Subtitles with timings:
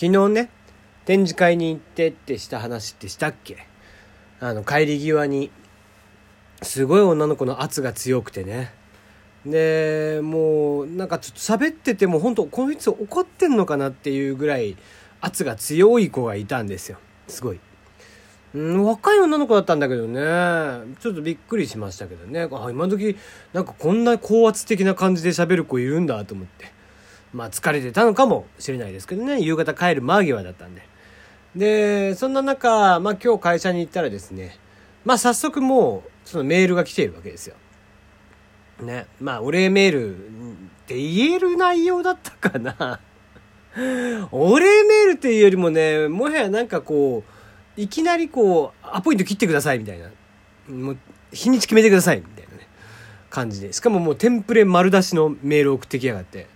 [0.00, 0.48] 昨日ね、
[1.04, 3.58] 展示会に行ってってした話ってしたっけ？
[4.40, 5.50] あの、帰り際に、
[6.62, 8.72] すごい女の子の圧が強くてね。
[9.44, 14.78] で、もう、なんかちょっと喋ってても、本当この人怒ってんのかなっていうぐらい
[15.20, 16.96] 圧が強い子がいたんですよ。
[17.28, 17.60] すごい。
[18.54, 20.22] うん、若い女の子だったんだけどね。
[21.00, 22.48] ちょっとびっくりしましたけどね。
[22.50, 23.18] あ、今時、
[23.52, 26.79] なんかこんな高圧的な感じで喋る子いるんだと思って。
[27.32, 29.40] まあ疲れてたのかもしれないですけどね。
[29.40, 30.82] 夕方帰る間際だったんで。
[31.56, 34.58] で、そんな中、まあ今日会社に行ったらですね、
[35.04, 37.56] まあ早速もう、そのメールが来ているわけですよ。
[38.82, 39.06] ね。
[39.20, 40.20] まあお礼メールっ
[40.86, 43.00] て言える内容だったかな。
[44.32, 50.10] お礼メールっていうよりもね、もはやなんかこう、いきなりこう、アポイント切ってくださいみたいな。
[50.68, 50.98] もう、
[51.32, 52.66] 日にち決めてくださいみたいなね、
[53.28, 53.72] 感じで。
[53.72, 56.46] しかももうテンプレ丸出しのメールを送ってきやがって。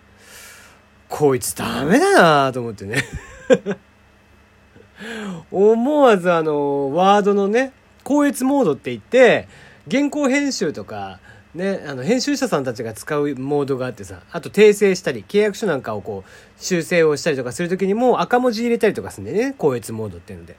[1.08, 3.02] こいつダメだなと思ってね
[5.50, 9.48] 思わずあの、ワードのね、高越モードって言って、
[9.90, 11.20] 原稿編集とか、
[11.54, 20.56] ね、あの、編集者さんたちが使うモードがあってさ、あと訂正したり、契約書なんかをこう、修正をしたりとかするときにも赤文字入れたりとかするんでね、高越モードっていうので。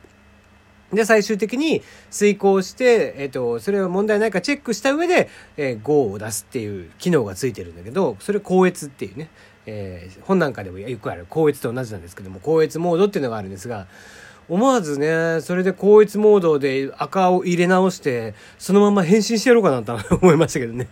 [0.94, 9.30] で、最終的に遂行して、えっ、と、それは問題ないかチェックした上で、えー、GO を出すっていう機能がついてるんだけど、それ高越っていうね、
[9.66, 13.88] えー、本なんかでもよくある高越と同じなんですけども、高越モードっていうのがあるんですが、
[14.48, 20.88] 思わずね、それで高越モードで赤を入れ直して、そのまま返信してやろうかなと思いましたけどね。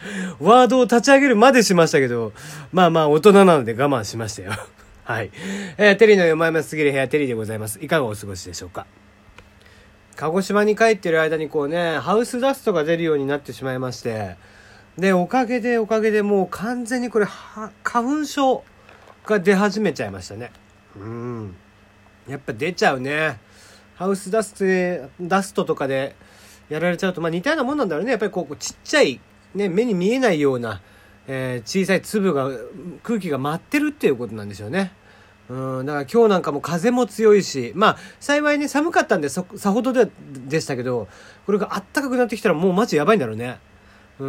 [0.40, 2.32] ワードを立ち上げるまでしましたけど、
[2.72, 4.52] まあまあ大人なので我慢しましたよ。
[5.04, 5.30] はい。
[5.78, 7.78] えー、テリーの読まれますぎる部屋テリーでございます。
[7.82, 8.86] いかがお過ごしでしょうか？
[10.16, 14.36] 鹿児島に帰ってる間にこうね、ハウスダストが出るようになってしまいまして、
[14.98, 18.64] で、おかげでおかげでもう完全にこれ、花粉症
[19.26, 20.52] が出始めちゃいましたね。
[20.96, 21.54] うん。
[22.28, 23.38] やっぱ出ちゃうね。
[23.96, 26.16] ハウスダスト、ダストとかで
[26.68, 28.12] やられちゃうと、まあ似たようなもんなんだろうね。
[28.12, 29.20] やっぱりこう、ちっちゃい、
[29.54, 30.80] ね、目に見えないような、
[31.26, 32.50] えー、小さい粒が、
[33.02, 34.92] 空気が舞ってるっていうことなんでしょうね。
[35.48, 40.10] うん、だから今日なんかも風も強いし、まあ、幸いね、寒かったんで、さほどで
[40.48, 41.08] でしたけど、
[41.44, 43.58] これがあったかくなってきたらもうマジやばいんだろうね。
[44.18, 44.24] う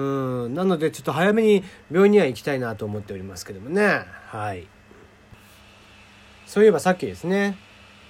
[0.50, 4.04] ん、なのでちょっと早めに病院には行きたいなと思っておりますけどもね。
[4.28, 4.68] はい。
[6.46, 7.58] そういえばさっきですね、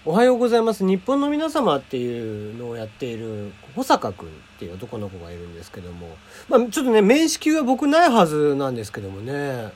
[0.06, 0.86] おはようございます。
[0.86, 6.16] 日本の皆様っていうのをやっている、保坂くんっていう男の子がいるんですけども、
[6.48, 9.72] まあちょっとね、面識は僕ないはずなんですけどもね、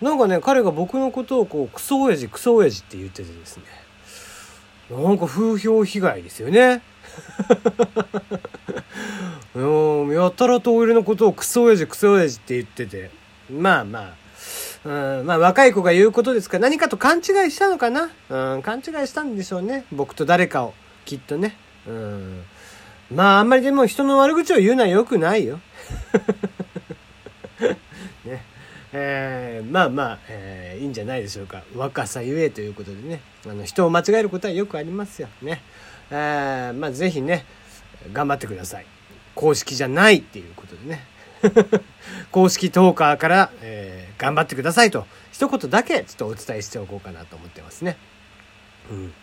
[0.00, 3.64] なんかね、彼が僕のことをこう、クソ親父、クソ親父って言っててですね。
[4.90, 6.82] なんか風評被害ですよね。
[9.54, 13.10] うん、やたらと俺のことをクソ親父、クソ親父って言ってて。
[13.50, 14.22] まあまあ。
[14.84, 19.84] うん、まあ若い子が言うことですから何かと勘違いしたのかなうん、勘違いしたんでしょうね。
[19.92, 20.74] 僕と誰かを。
[21.04, 21.56] きっとね。
[21.86, 22.42] うん。
[23.14, 25.60] まああんまりでも人の悪口を言うのは良くないよ。
[28.24, 28.44] ね。
[28.94, 31.62] えー、まあまあ、えー、いいんじゃないでしょうか。
[31.74, 33.20] 若さゆえということでね。
[33.46, 35.28] あの、人を間違えることはよくありますよ。
[35.40, 35.62] ね。
[36.14, 37.46] えー、まあぜひね、
[38.12, 38.86] 頑張ってください。
[39.34, 41.06] 公式じゃないっていうことでね。
[42.30, 47.96] 公式トーカーから、えー、頑張ってくださいと、一言だけちょっとお伝えしておこうかなと思ってますね。
[48.90, 49.14] うん。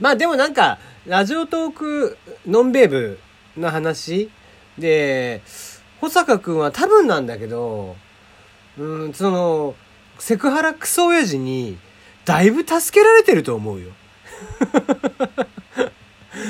[0.00, 2.16] まあでもなんか、ラジオトーク
[2.46, 3.20] ノンベーブ
[3.56, 4.30] の話
[4.78, 5.42] で、
[6.00, 7.96] 保坂くんは多分なんだけど、
[8.78, 9.74] うん、その、
[10.18, 11.78] セクハラクソ親父に、
[12.24, 13.90] だいぶ助けられてると思うよ。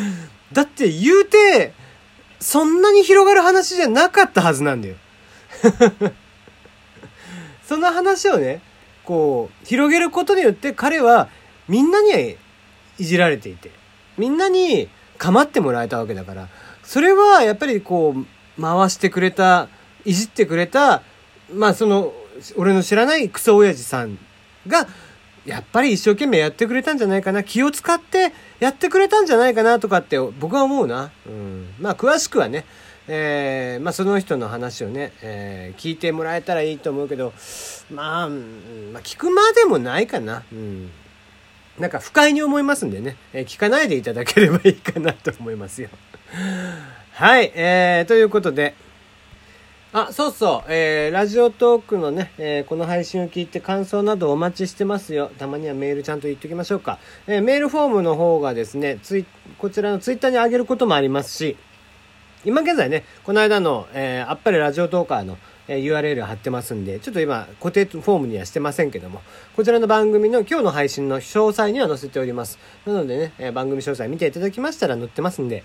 [0.53, 1.73] だって言うて、
[2.41, 4.97] そんなに広がる話じゃなかったはずなんだよ。
[7.67, 8.63] その話をね、
[9.05, 11.29] こう、広げることによって彼は
[11.69, 12.37] みんなに
[12.99, 13.71] いじられていて、
[14.17, 14.89] みんなに
[15.19, 16.49] 構ってもらえたわけだから、
[16.83, 18.27] それはやっぱりこう、
[18.61, 19.69] 回してくれた、
[20.05, 21.03] いじってくれた、
[21.53, 22.13] まあその、
[22.57, 24.19] 俺の知らないクソ親父さん
[24.67, 24.87] が、
[25.49, 27.43] やっぱり一生懸命やってくれたんじゃないかな。
[27.43, 31.11] 気を使ってやってくれたんじゃないかなとかって僕は思うな。
[31.27, 31.75] うん。
[31.81, 32.67] まあ詳しくはね、
[33.09, 37.33] えー、まあその人の話をね、えー、聞いてもらえたらいいと思うけど、
[37.91, 40.43] まあ、まあ聞くまでもないかな。
[40.53, 40.91] うん。
[41.79, 45.89] なんか不快に思いますんでね、えー、聞かないでいただければいいかなと思いますよ。
[47.13, 48.75] はい、えー、ということで、
[49.91, 55.31] あ、そうそう、えー、ラジオトークのね、えー、この配信を聞いて感想などお待ちしてますよ。
[55.39, 56.99] たまにはメールちゃんと言っておきましょうか。
[57.27, 59.25] えー、メールフォームの方がですね、ツイ
[59.57, 61.57] こちらのツイッターに上げることもありますし、
[62.45, 65.39] 今現在ね、この間の、えー、あっぱれラジオトーカーの、
[65.69, 69.23] えー URL 貼ってますんで、ちょっと今固定フォームにはしてませんけども、
[69.57, 72.59] こちらの番組の今日の配信の詳細には載せております。
[72.85, 75.65] なのでね、えー番組詳細見ていただきましたら載ってますんで、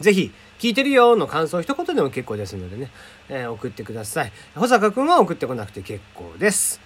[0.00, 2.90] ぜひ、聞いてるよの感想一言でも結構ですのでね、
[3.28, 4.32] えー送ってください。
[4.54, 6.80] 保坂くんは送ってこなくて結構です。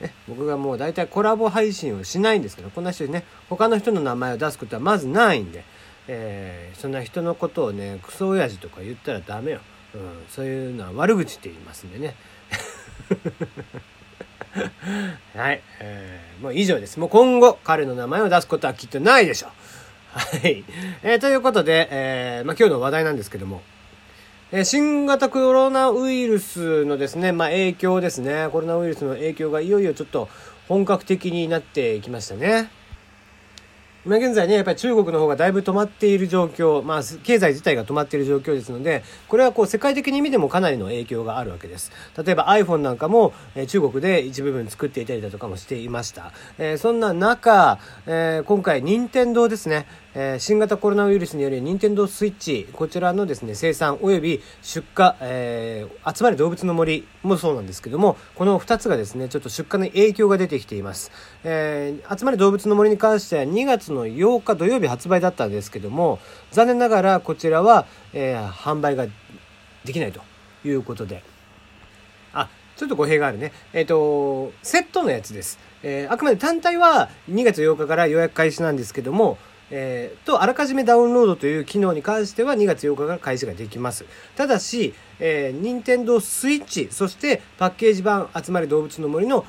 [0.00, 5.64] ね、僕がもう大体コラボ配信をしないんですけど、こんな人にね、他の人の名前を出すことはまずないんで、
[6.08, 9.60] えーそんな人のことをね、クソ親父とか言ったらダメよ。
[9.94, 12.14] うん、そういうのは悪口って言いますんでね。
[15.34, 16.98] はい、えーもう以上です。
[17.00, 19.50] もう今後彼の名前を出すことはきっとないでしょう。
[20.12, 20.64] はい。
[21.02, 23.62] えーということで、えーまあ、今日の話題なんですけども、
[24.52, 28.48] えー新型コロナウイルスのですね、まあ、影響ですね。
[28.50, 30.28] コロナウイルスの影響がいよいよちょっと
[30.66, 32.70] 本格的になってきましたね。
[34.04, 41.90] 今現在ね、やっぱり中国の方がだいぶ止まっている状況、まあ、経済自体が止まっている状況ですので、これはこう世界的に見てもかなりの影響があるわけです。
[42.16, 46.32] 例えば iPhone なんかも、えー中国で一部分作っていたりだとかもしていました。
[46.58, 61.10] えーそんな中、えー今回、任天堂ですね、えー新型コロナウイルスにより任天堂スイッチ、こちらのですね、生産及び出荷、えー集まる動物の森もそうなんですけども、この2つがですね、ちょっと出荷に影響が出てきています。
[61.42, 66.18] えー集まる動物の森に関しては2月のの8日土曜日発売だったんですけども、
[66.50, 69.06] 残念ながらこちらは、えー販売が
[69.84, 70.20] できないと
[70.64, 71.22] いうことで、
[72.32, 73.52] あ、ちょっと語弊があるね。
[73.72, 75.58] えっ、と、セットのやつです。
[75.82, 79.38] えーあくまで単体は2月8日から予約開始なんですけども、
[79.70, 84.06] えーと、あらかじめダウンロードという機能に関しては2月8日から開始ができます。
[84.34, 89.44] ただし、えー、任天堂スイッチ、そしてパッケージ版集まり動物の森の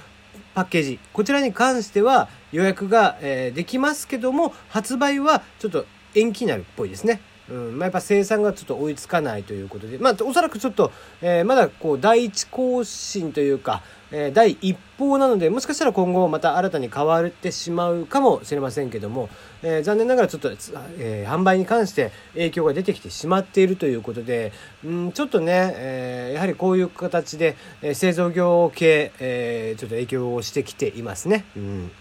[0.56, 5.86] パッケージ、こちらに関しては予約が、えーできますけども、発売はちょっと
[6.16, 7.22] 延期になるっぽいですね。
[7.50, 7.78] うん。
[7.78, 10.92] まあ、やっぱ生産がちょっと追いつかないということで、まあ、おそらくちょっと、
[11.22, 19.30] えーまだこう第一更新というか、え第一報なのでもしかしたら今後また新たに変わってしまうかもしれませんけども、
[19.62, 24.52] えー残念ながらちょっと、えー販売に関して影響が出てきてしまっているということで、
[24.84, 31.46] うん、ちょっとね、えーやはりこういう形で、え製造業系、えちょっと影響をしてきていますね。
[31.56, 31.92] うん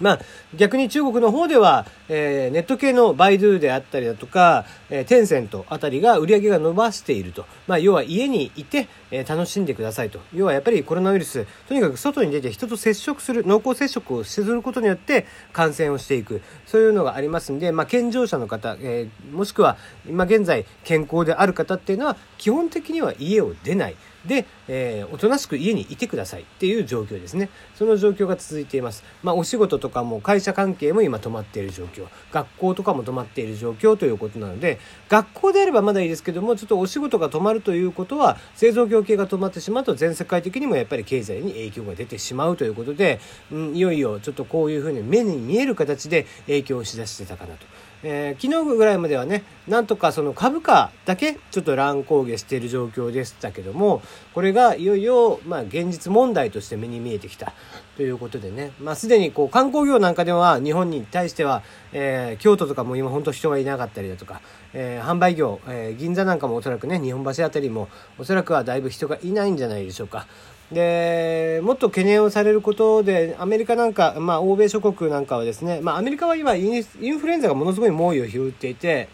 [0.00, 0.20] まあ、
[0.54, 7.44] 逆に中国の方では、えーネット系のバイドゥであったりだとか、えーテンセントあたりが売り上げが伸ばしていると。
[7.66, 10.20] まあ、要は家にいて、えー楽しんでくださいと。
[10.34, 16.42] 要はやっぱりコロナウイルス、とにかく外に出て人と接触する、濃厚接触をすることによって感染をしていく。
[16.66, 19.76] そういうのがありますんで、まあ、健常者の方、えーもしくは
[20.08, 23.96] 今現在健康である方っていうのは、基本的には家を出ない。
[24.26, 27.48] で、えーおとなしく家にいてくださいっていう状況ですね。
[27.74, 29.04] その状況が続いています。
[29.22, 32.06] まあ、お仕事とかも会社関係も今止まっている状況。
[32.32, 34.78] 学校とかも止まっている状況ということなので、
[35.08, 47.66] 学校であればまだいいですけども、ちょっとお仕事が止まるということは、製造業系が止まってしまうと全世界的にもやっぱり経済に影響が出てしまうということで、うん、いよいよちょっとこういうふうに目に見える形で影響をしだしてたかなと。
[48.02, 54.02] えー昨日ぐらいまではねなんとかその株価だけちょっと乱高下している状況でしたけども
[54.34, 57.52] これがいよいよまあ現実問題として目に見えてきた
[57.96, 61.62] ということでね、まあ、すでにこう観光業なんかでは日本に対しては、
[61.92, 64.40] えー京都とかも今本当人がいなかったりだとか、
[64.72, 70.28] えー販売業、えー銀座なんかもおそらくね日本橋あたりもおそらくはだいぶ人がいないんじゃないでしょうか。
[70.72, 79.08] でもっと懸念をされることでアメリカなんか、まあ、欧米諸国なんかはですね、まあ、アメリカは今インフルエンザがものすごい猛威を振るっていて、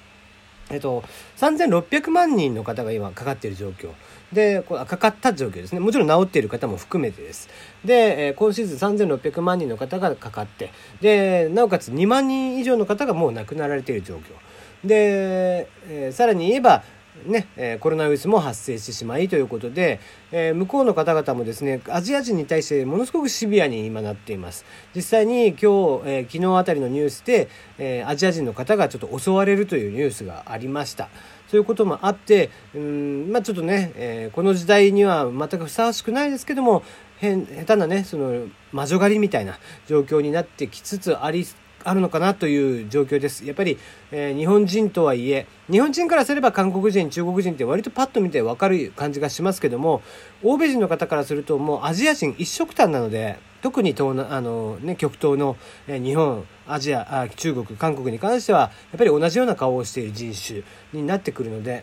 [0.71, 1.05] えっと、
[1.37, 3.91] 3600万人の方が今かかっている状況。
[4.33, 5.81] でかかった状況ですね。
[5.81, 7.49] もちろん治っている方も含めてです。
[7.85, 14.23] で、え今シーズン3600万人の方がかかってでなおかつ2万人以上の方がもう亡くなられている状況。
[14.85, 16.83] で、えーさらに言えば
[17.27, 20.01] ね、えコロナウイルスも発生してしまいということで、
[20.33, 24.65] え向こうの方々もですね、アジア人に対してものすごくシビアに今なっています。
[24.95, 31.09] 実際に今日、え昨日あたりのニュースで、えアジア人の方がちょっと襲われるというニュースがありました。
[31.49, 36.83] そういうこともあって、うん、まあちょっとね、えこの時代には全くふさわしくないですけども、
[37.19, 41.47] 変、下手なね、その、魔女狩りみたいな状況になってきつつあり、
[41.85, 43.47] あるのかなという状況です。
[43.47, 43.79] やっぱり、
[44.11, 50.03] えー日本人とはいえ、日本人からすれば韓国人、中国人って割とパッと見てわかる感じがしますけども、
[50.43, 55.57] 欧米人の方からするともうアジア人一色単なので、特に東南あの、ね、極東の、
[55.89, 60.63] え日本、アジアあ、中国、韓国に関しては、やっぱり同じような顔をしている人種
[60.93, 61.83] になってくるので、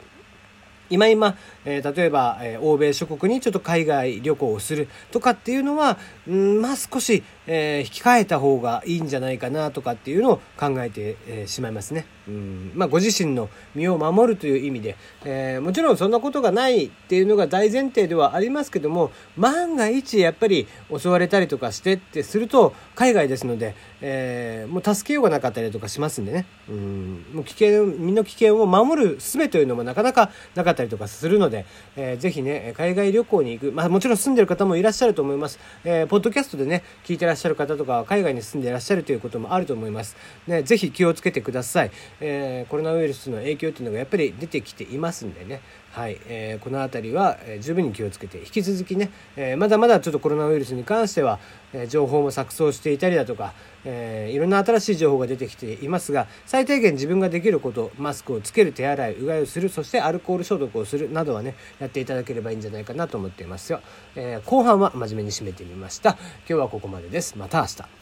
[0.92, 12.06] 今今、えー例えば、えー欧米諸国にちょっと海外旅行をするとかっていうのは、うん、まあ少し、えー、引き換えた方がいいんじゃないかなとかっていうのを考えて、えー、しまいますね。
[12.28, 14.96] うんまあ、ご自身の身を守るという意味で、
[15.26, 40.16] えー、もちろんそんなことがないっていうのが大前提ではありますけども万が一やっぱり襲われたりとかしてってすると海外ですので、えー、もう助けようがなかったりとかしますんでねうんもう危険身の危険を守る術というのもなかなかなかったたりとかするので、えー、ぜひね海外旅行に行く、まあ、もちろん住んでる方もいらっしゃると思います、えー、ポッドキャストでね聞いてらっしゃる方とか海外に住んでいらっしゃるということもあると思います、
[40.48, 41.92] ね、ぜひ気をつけてください。
[42.20, 45.62] えー、コロナウイルスの影響っていうのがやっぱり出てきていますんでね、
[45.92, 51.40] はいえー、この辺りは、え十分に気をつけて引き続きね、えー、まだまだちょっとコロナウイルスに関しては、
[51.74, 63.82] え情報も錯綜していたりだとか、えいろんな新しい情報が出てきていますが最低限自分ができることマスクをつける手洗いうがいをするそしてアルコール消毒をするなどはねやっていただければいいんじゃないかなと思っていますよ、
[64.16, 66.12] え後半は真面目に締めてみました。
[66.12, 67.38] 今日はここまでです。
[67.38, 68.01] また明日。